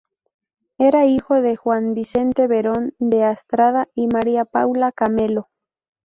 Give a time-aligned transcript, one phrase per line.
[0.79, 5.51] Era hijo de Juan Vicente Berón de Astrada y María Paula Camelo.